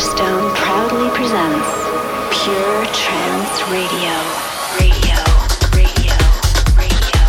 [0.00, 1.68] Solarstone proudly presents
[2.42, 4.16] Pure Trance Radio.
[4.80, 5.16] Radio.
[5.76, 6.16] Radio.
[6.74, 7.20] Radio.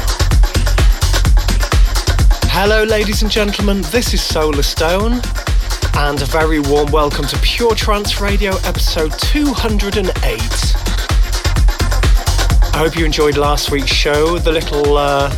[2.47, 5.19] Hello, ladies and gentlemen, this is Solarstone,
[5.97, 10.15] and a very warm welcome to Pure Trance Radio episode 208.
[12.63, 15.29] I hope you enjoyed last week's show, the little uh,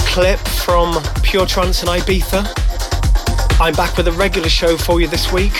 [0.00, 2.44] clip from Pure Trance in Ibiza.
[3.58, 5.54] I'm back with a regular show for you this week.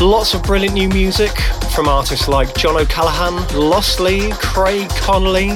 [0.00, 1.30] Lots of brilliant new music
[1.74, 5.52] from artists like John O'Callaghan, Lostly, Craig Connolly.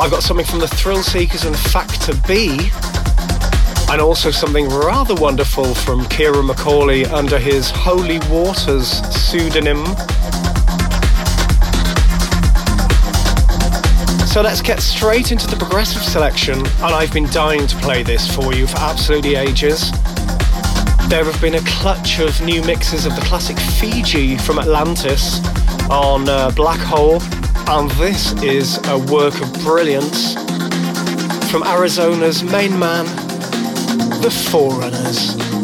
[0.00, 2.70] I've got something from the Thrill Seekers and Factor B,
[3.90, 9.84] and also something rather wonderful from Ciaran McAuley under his Holy Waters pseudonym.
[14.26, 18.32] So let's get straight into the progressive selection, and I've been dying to play this
[18.34, 19.90] for you for absolutely ages.
[21.08, 25.40] There have been a clutch of new mixes of the classic Fiji from Atlantis
[25.88, 27.22] on uh, Black Hole,
[27.66, 30.34] and this is a work of brilliance
[31.50, 33.06] from Arizona's main man,
[34.20, 35.57] The Forerunners.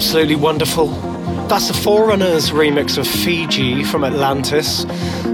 [0.00, 0.86] Absolutely wonderful?
[1.46, 4.84] That's the Forerunners remix of Fiji from Atlantis.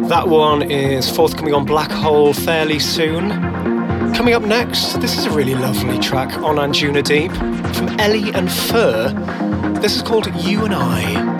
[0.08, 3.30] That one is forthcoming on Black Hole fairly soon.
[4.12, 7.30] Coming up next, this is a really lovely track on Anjuna Deep
[7.76, 9.12] from Eli and Fur.
[9.80, 11.35] This is called You and I.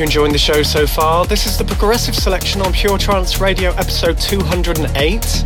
[0.00, 1.26] you're enjoying the show so far.
[1.26, 5.44] This is the Progressive Selection on Pure Trance Radio, episode 208.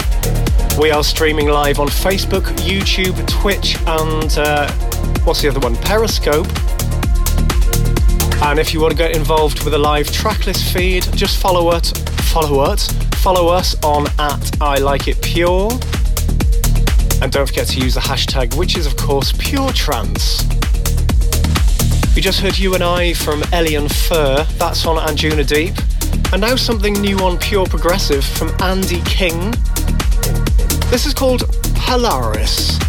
[0.78, 4.70] We are streaming live on Facebook, YouTube, Twitch, and uh,
[5.24, 5.74] what's the other one?
[5.74, 6.46] Periscope.
[8.44, 11.90] And if you want to get involved with a live tracklist feed, just follow us,
[12.30, 15.72] follow us, follow us on at I Like It Pure.
[17.20, 20.53] And don't forget to use the hashtag, which is of course Pure Trance.
[22.14, 25.74] We just heard You and I from Eli and Fur, that's on Anjuna Deep.
[26.32, 29.50] And now something new on Pure Progressive from Andy King.
[30.90, 31.42] This is called
[31.74, 32.83] Polaris.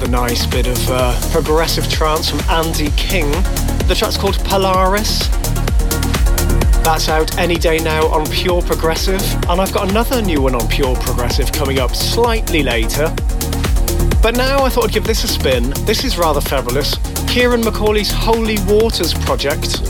[0.00, 3.30] Rather nice bit of uh, progressive trance from Andy King.
[3.86, 5.28] The track's called Polaris.
[6.82, 10.66] That's out any day now on Pure Progressive, and I've got another new one on
[10.68, 13.14] Pure Progressive coming up slightly later.
[14.22, 15.68] But now I thought I'd give this a spin.
[15.84, 16.96] This is rather fabulous.
[17.26, 19.82] Ciaran McAuley's Holy Waters project.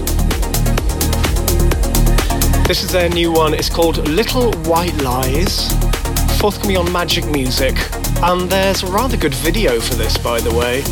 [2.66, 3.54] This is their new one.
[3.54, 5.72] It's called Little White Lies,
[6.40, 7.76] forthcoming on Magic Music.
[8.22, 10.82] And there's a rather good video for this, by the way.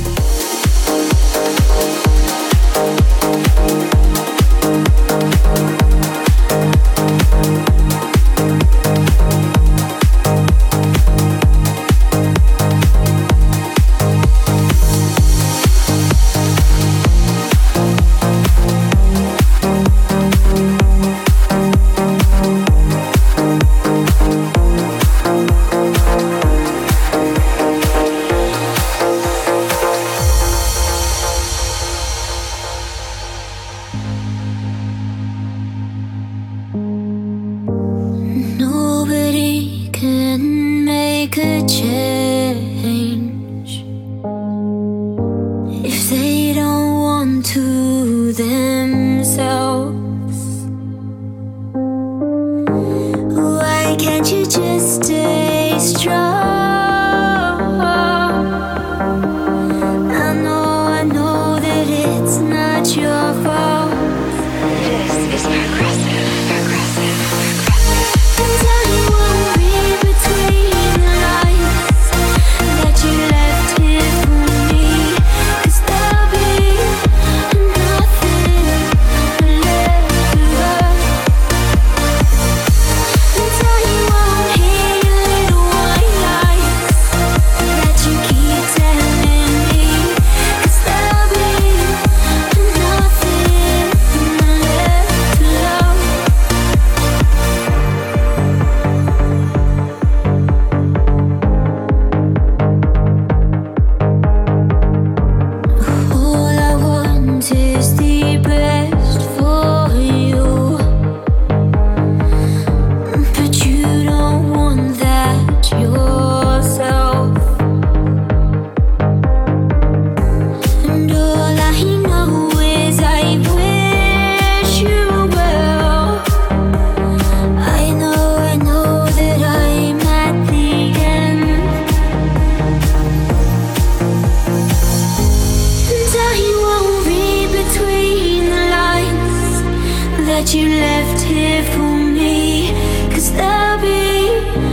[140.38, 142.71] that you left here for me.
[143.11, 144.67] Cause there'll be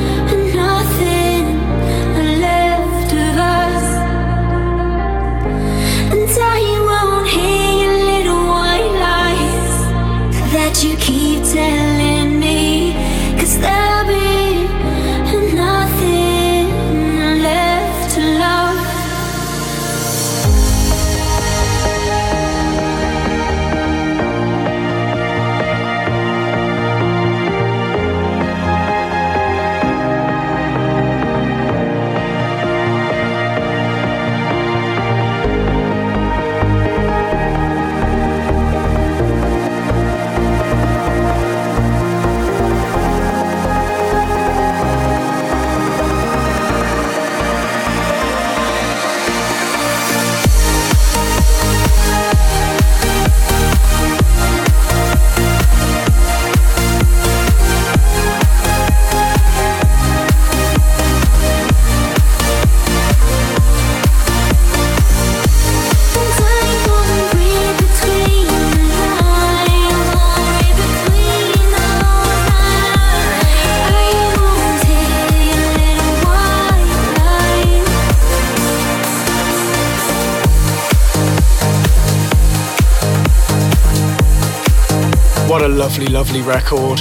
[85.67, 86.99] lovely, lovely record.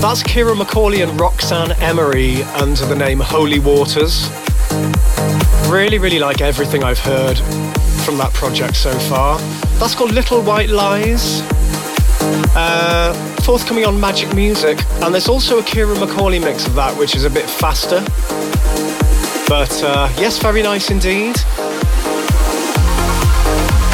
[0.00, 4.28] That's Ciaran McAuley and Roxanne Emery under the name Holy Waters.
[5.68, 7.38] Really, really like everything I've heard
[8.04, 9.38] from that project so far.
[9.78, 11.40] That's called Little White Lies.
[12.54, 13.12] Uh,
[13.42, 17.24] forthcoming on Magic Music, and there's also a Ciaran McAuley mix of that, which is
[17.24, 18.00] a bit faster.
[19.48, 21.36] But uh, yes, very nice indeed.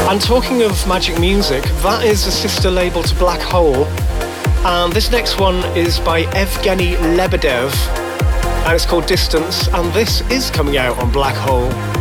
[0.09, 3.82] And talking of Magic Music, that is a sister label to Black Hole,
[4.65, 7.73] and this next one is by Evgeny Lebedev,
[8.65, 11.92] and it's called Distance, and this is coming out on Black Hole.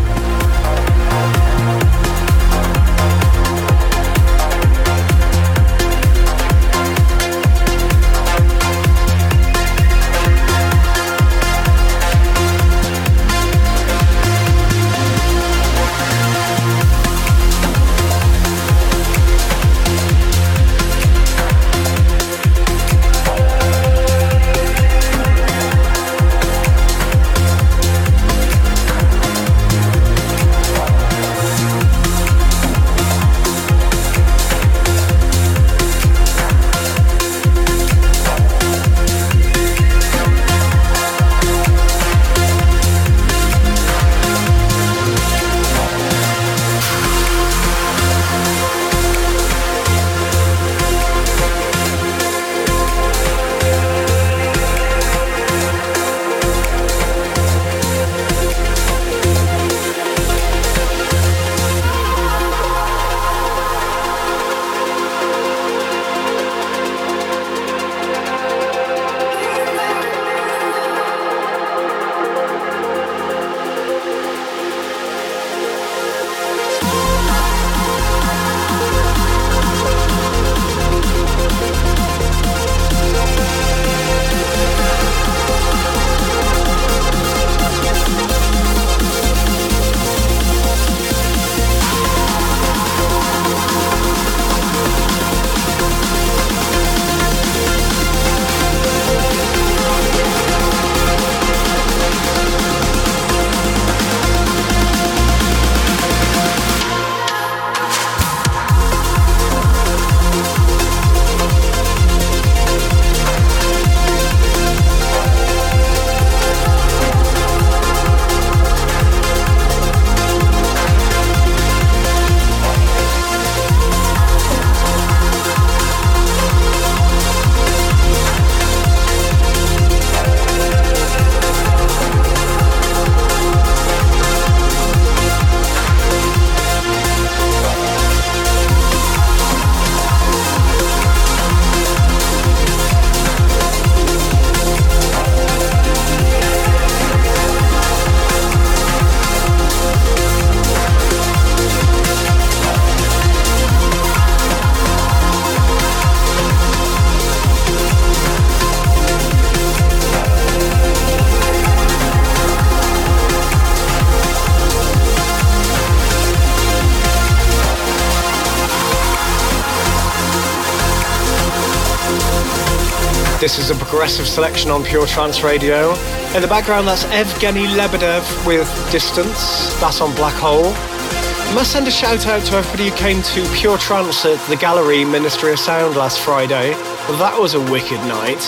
[173.92, 175.90] This is a progressive selection on Pure Trance Radio.
[176.34, 179.78] In the background, that's Evgeny Lebedev with Distance.
[179.80, 180.72] That's on Black Hole.
[180.72, 184.56] I must send a shout out to everybody who came to Pure Trance at the
[184.56, 186.70] Gallery Ministry of Sound last Friday.
[187.18, 188.42] That was a wicked night.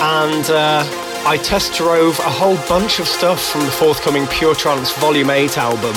[0.00, 0.84] And uh,
[1.26, 5.58] I test drove a whole bunch of stuff from the forthcoming Pure Trance Volume 8
[5.58, 5.96] album.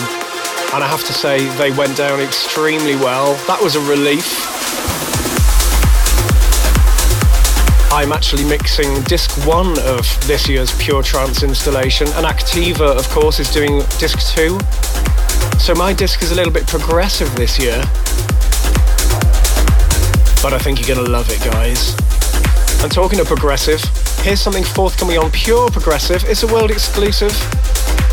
[0.73, 3.35] And I have to say, they went down extremely well.
[3.45, 4.52] That was a relief.
[7.93, 13.39] I'm actually mixing disc one of this year's Pure Trance installation, and Activa, of course,
[13.39, 14.59] is doing disc two.
[15.59, 17.77] So my disc is a little bit progressive this year.
[20.41, 21.93] But I think you're gonna love it, guys.
[22.81, 23.79] And talking of progressive,
[24.23, 26.23] here's something forthcoming on Pure Progressive.
[26.23, 27.31] It's a world exclusive.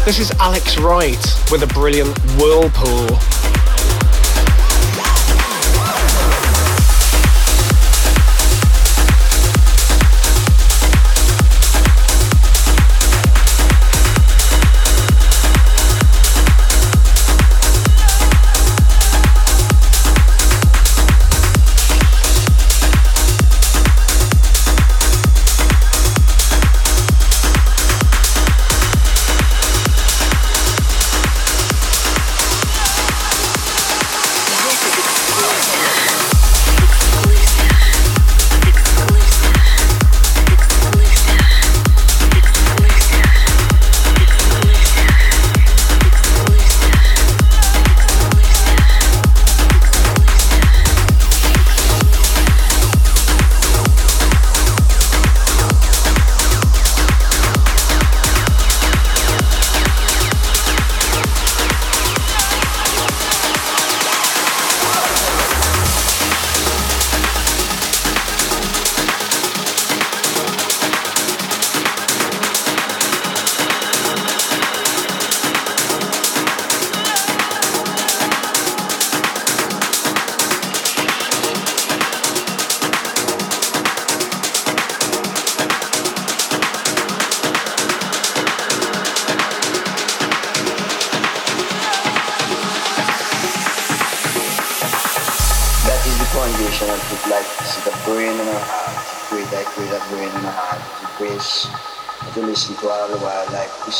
[0.04, 3.18] This is Alex Wright with a brilliant Whirlpool.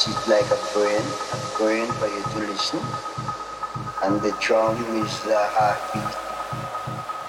[0.06, 2.80] It like a brain, a brain for you to listen.
[4.02, 6.16] And the drum is the heartbeat.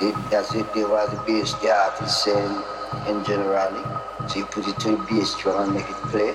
[0.01, 2.63] It, as if there was a bass the artist saying
[3.07, 3.83] in generally.
[4.27, 6.33] So you put it to the bass drum and make it play.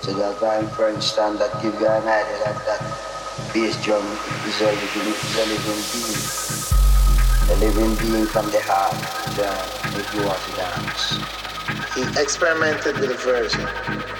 [0.00, 2.82] So that time for instance that give you an idea that that
[3.54, 4.04] bass drum
[4.48, 6.22] is a living, is a living being.
[7.48, 11.16] A living being from the heart if you want to dance.
[11.94, 13.66] He experimented with the version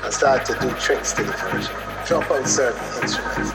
[0.05, 1.75] and started to do tricks to the version.
[2.07, 3.53] Drop out certain instruments,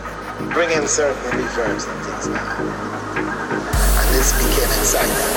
[0.54, 2.60] bring in certain reverbs and things like that.
[4.00, 5.33] And this became exciting.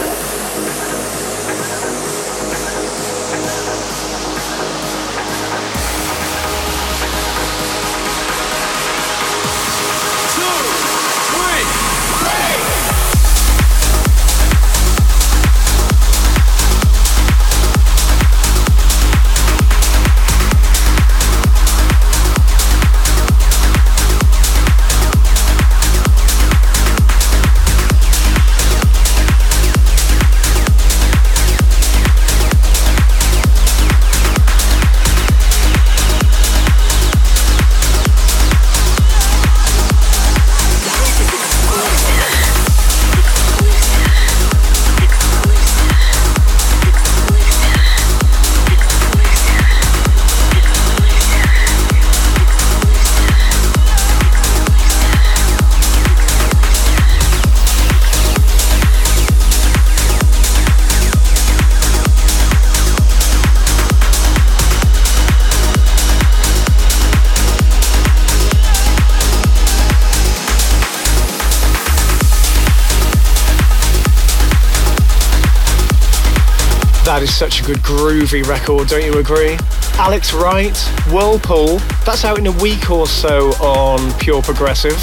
[77.17, 79.57] That is such a good groovy record, don't you agree?
[79.95, 80.77] Alex Wright,
[81.11, 84.99] Whirlpool, that's out in a week or so on Pure Progressive.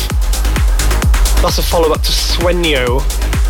[1.42, 3.02] That's a follow up to Sueño,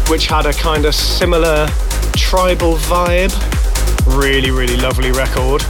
[0.10, 1.68] which had a kind of similar
[2.16, 3.34] tribal vibe.
[4.18, 5.62] Really, really lovely record.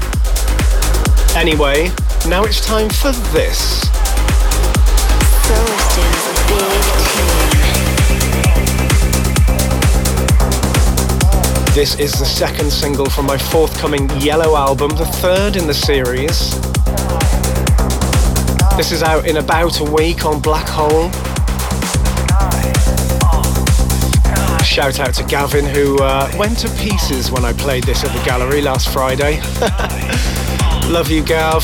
[1.36, 1.90] Anyway,
[2.30, 3.90] now it's time for this.
[5.96, 6.33] Big
[11.74, 16.52] This is the second single from my forthcoming Yellow album, the third in the series.
[18.78, 21.10] This is out in about a week on Black Hole.
[24.64, 28.24] Shout out to Gavin, who uh, went to pieces when I played this at the
[28.24, 29.42] gallery last Friday.
[30.94, 31.64] Love you, Gav.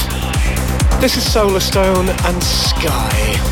[0.99, 3.48] This is Solarstone and Sky.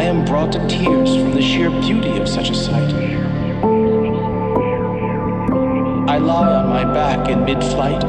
[0.00, 2.90] I am brought to tears from the sheer beauty of such a sight.
[6.08, 8.02] I lie on my back in mid flight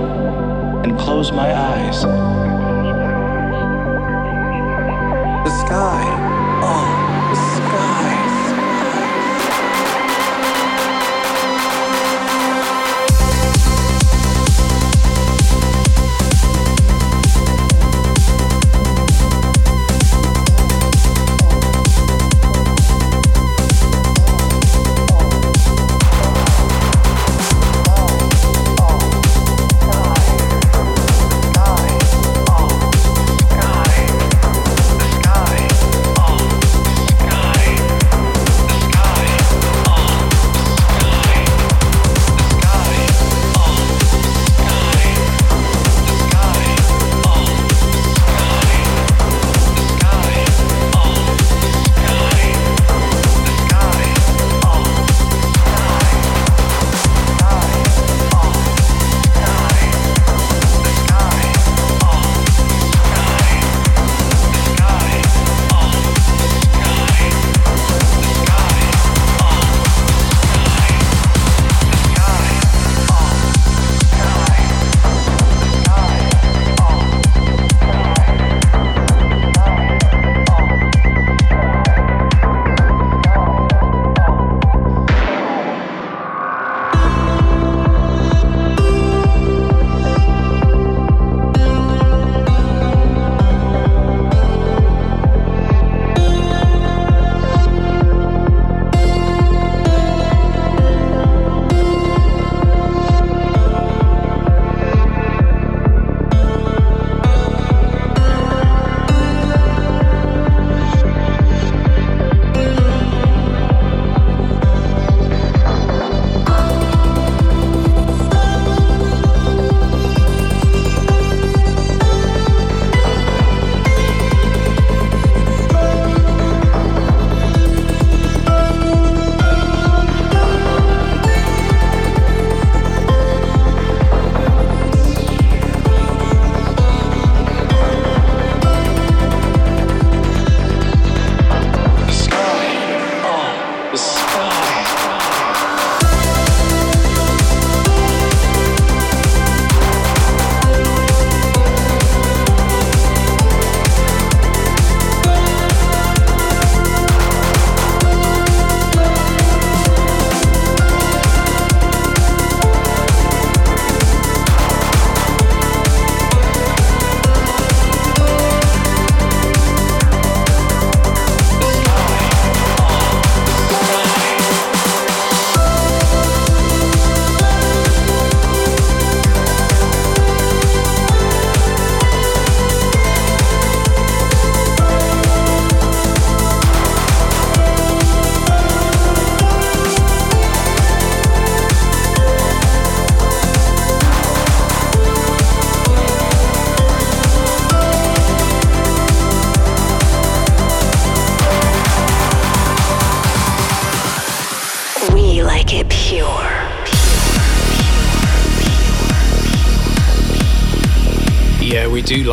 [0.86, 2.06] and close my eyes.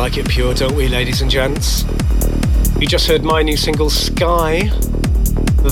[0.09, 1.85] Like it pure, don't we, ladies and gents?
[2.79, 4.71] You just heard my new single, Sky.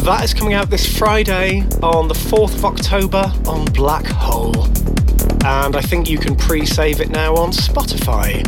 [0.04, 4.66] That is coming out this Friday on the 4th of October on Black Hole.
[5.44, 8.44] And I think you can pre save it now on Spotify.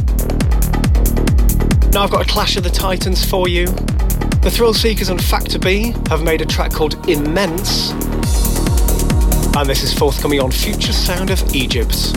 [1.92, 3.66] Now I've got a Clash of the Titans for you.
[3.66, 7.94] The Thrill Seekers and Factor B have made a track called Immense.
[9.56, 12.14] And this is forthcoming on Future Sound of Egypt.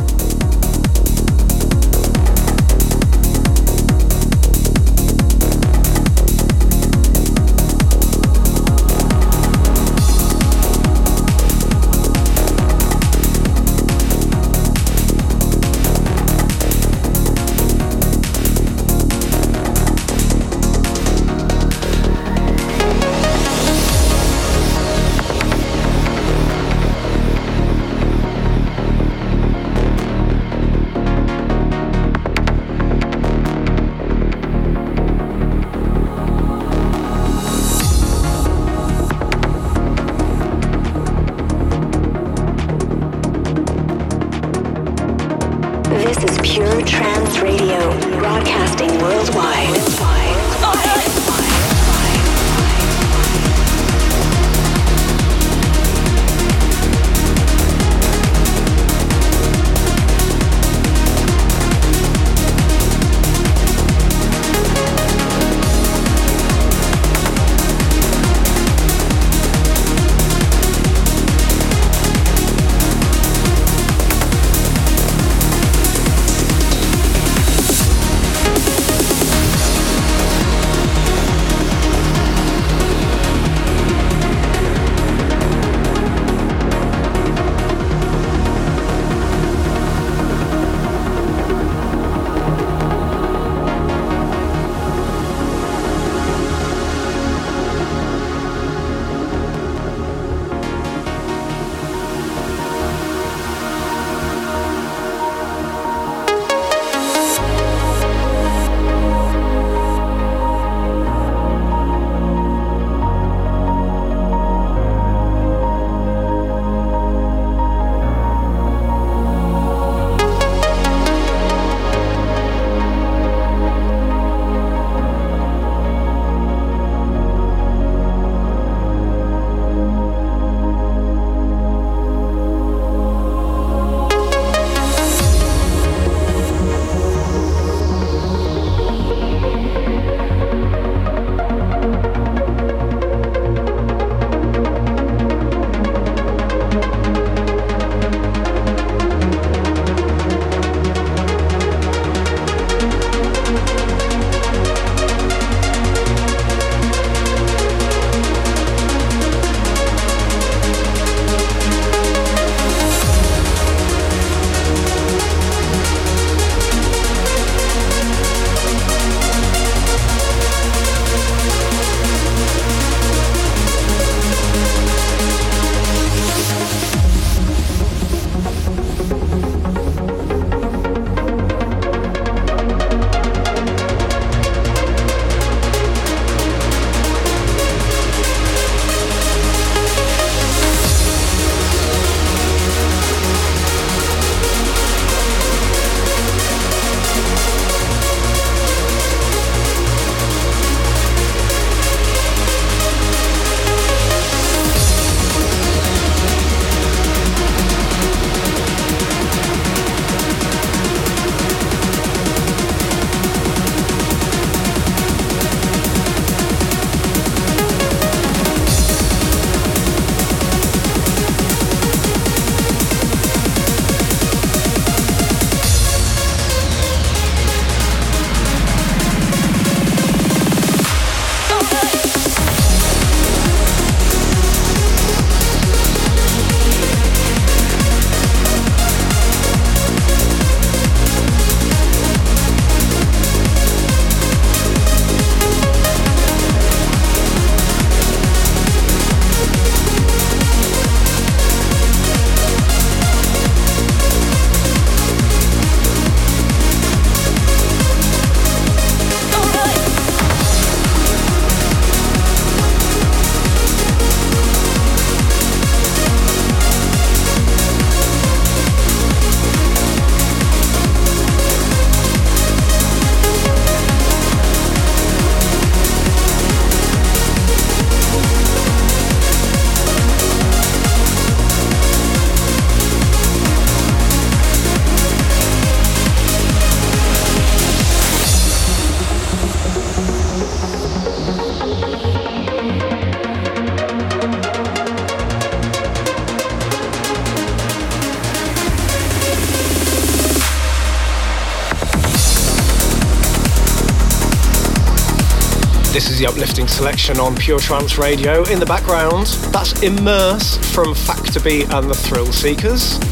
[306.23, 308.45] The uplifting selection on Pure Trance Radio.
[308.45, 313.03] In the background, that's Immerse from Factor B and the Thrillseekers.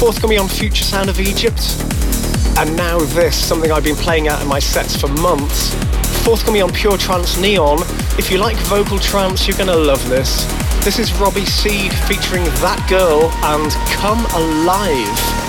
[0.00, 1.62] Forthcoming on Future Sound of Egypt.
[2.58, 5.72] And now this, something I've been playing out in my sets for months.
[6.24, 7.82] Forthcoming on Pure Trance Neon.
[8.18, 10.44] If you like vocal trance, you're gonna love this.
[10.84, 15.39] This is Robbie Seed featuring That Girl and Come Alive.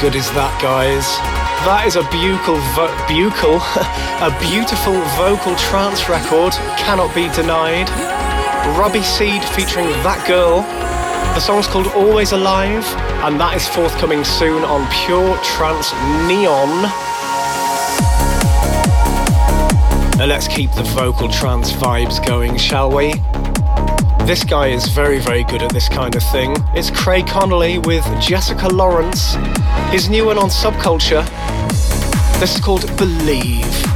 [0.00, 1.02] Good is that, guys?
[1.66, 3.58] That is a buccal, vo- buccal,
[4.22, 7.90] a beautiful vocal trance record, cannot be denied.
[8.78, 10.62] Robbie Seed featuring That Girl.
[11.34, 12.86] The song's called Always Alive,
[13.26, 15.90] and that is forthcoming soon on Pure Trance
[16.30, 16.86] Neon.
[20.14, 23.14] Now let's keep the vocal trance vibes going, shall we?
[24.26, 26.54] This guy is very, very good at this kind of thing.
[26.74, 29.34] It's Craig Connolly with Jessica Lawrence.
[29.90, 31.24] His new one on Subculture.
[32.40, 33.87] This is called Believe.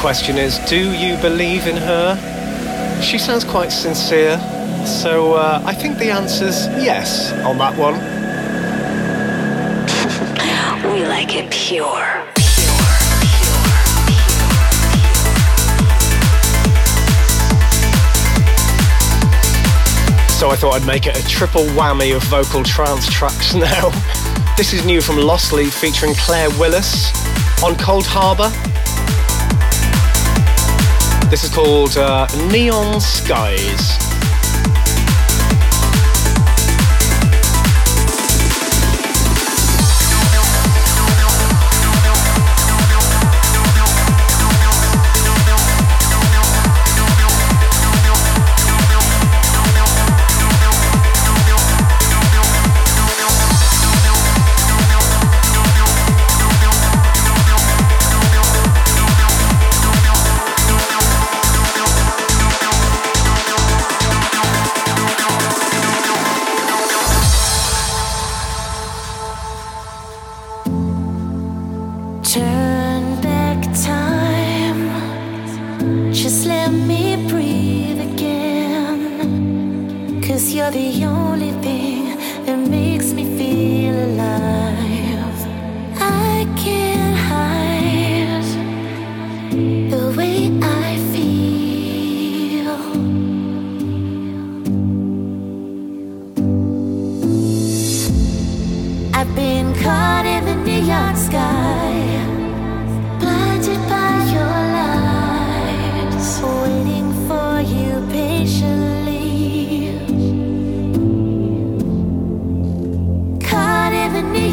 [0.00, 3.02] Question is do you believe in her?
[3.02, 4.38] She sounds quite sincere,
[4.86, 7.96] so uh, I think the answer's yes on that one.
[10.94, 11.84] we like it pure.
[20.38, 23.90] So I thought I'd make it a triple whammy of vocal trance tracks now.
[24.56, 27.10] This is new from Lost Leaf featuring Claire Willis
[27.62, 28.79] on Coldharbour.
[31.30, 34.09] This is called uh, Neon Skies.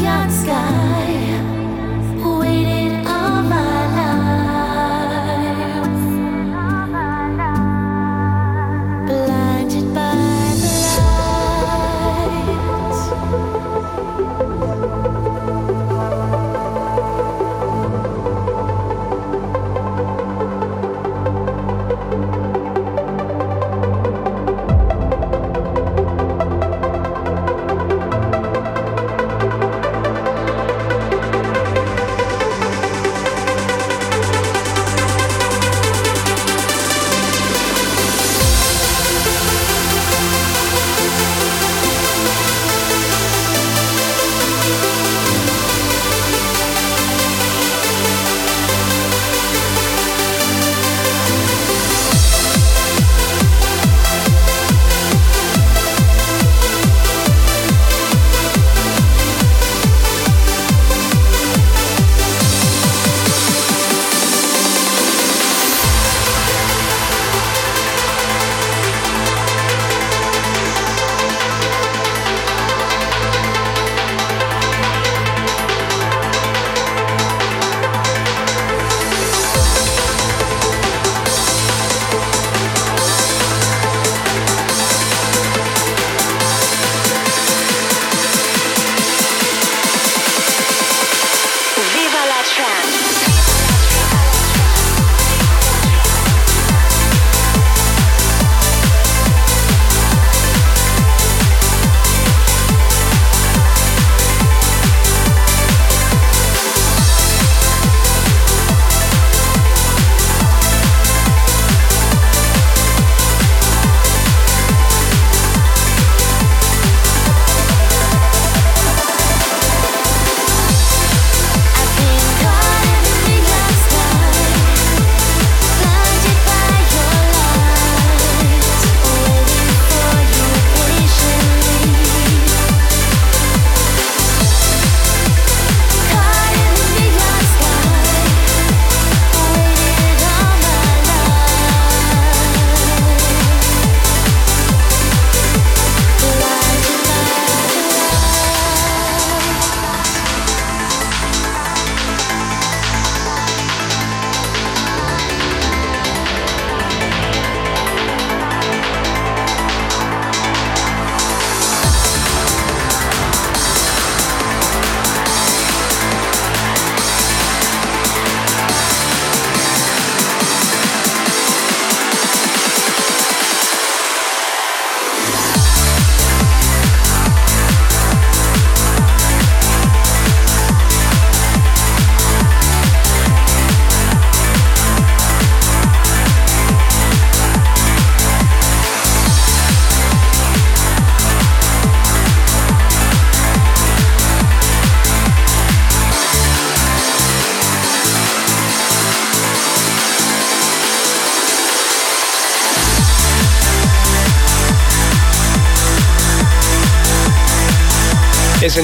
[0.08, 1.17] not sky.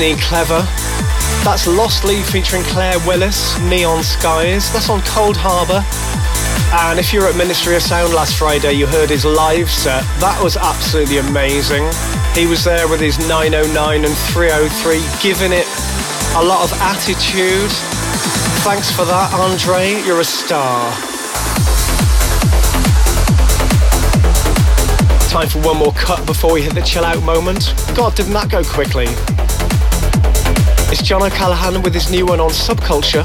[0.01, 0.59] He clever?
[1.45, 4.73] That's Lost Lead featuring Claire Willis, Neon Skies.
[4.73, 5.83] That's on Coldharbour.
[6.73, 10.01] And if you were at Ministry of Sound last Friday, you heard his live set.
[10.19, 11.83] That was absolutely amazing.
[12.33, 15.67] He was there with his 909 and 303, giving it
[16.37, 17.69] a lot of attitude.
[18.65, 20.01] Thanks for that, Andre.
[20.07, 20.91] You're a star.
[25.29, 27.73] Time for one more cut before we hit the chill out moment.
[27.95, 29.07] God, didn't that go quickly?
[30.93, 33.23] It's John O'Callaghan with his new one on Subculture.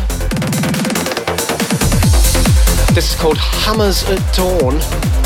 [2.95, 5.18] This is called Hammers at Dawn.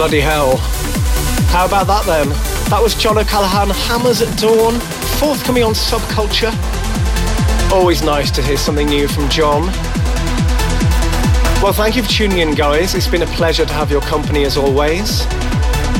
[0.00, 0.56] Bloody hell.
[1.52, 2.30] How about that then?
[2.70, 4.80] That was John O'Callaghan, Hammers at Dawn,
[5.20, 6.48] forthcoming on Subculture.
[7.70, 9.66] Always nice to hear something new from John.
[11.60, 12.94] Well, thank you for tuning in, guys.
[12.94, 15.26] It's been a pleasure to have your company as always.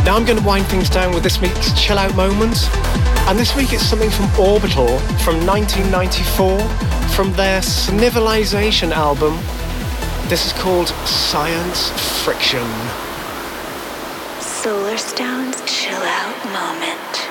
[0.07, 2.57] Now I'm going to wind things down with this week's chill out moment.
[3.29, 6.59] And this week it's something from Orbital from 1994
[7.13, 9.37] from their Snivilisation album.
[10.31, 11.91] This is called Science
[12.25, 12.65] Friction.
[14.63, 17.30] Solarstone's chill out moment.